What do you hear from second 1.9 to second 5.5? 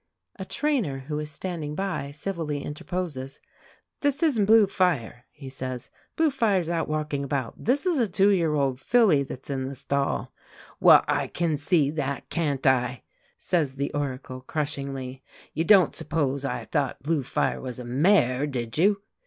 civilly interposes. "This isn't Blue Fire," he